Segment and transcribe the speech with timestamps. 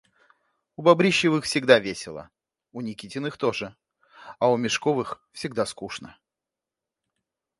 [0.77, 2.31] У Бобрищевых всегда весело,
[2.71, 3.75] у Никитиных тоже,
[4.39, 6.17] а у Межковых всегда скучно.